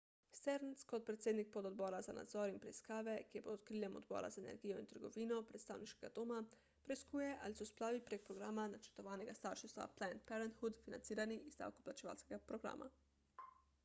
[0.35, 4.79] stearns kot predsednik pododbora za nadzor in preiskave ki je pod okriljem odbora za energijo
[4.85, 6.39] in trgovino predstavniškega doma
[6.89, 12.91] preiskuje ali so splavi prek programa načrtovanega starševstva »planned parenthood« financirani iz davkoplačevalskega denarja